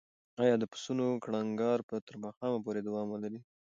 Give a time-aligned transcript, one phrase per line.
[0.41, 3.39] ایا د پسونو کړنګار به تر ماښامه پورې دوام ولري؟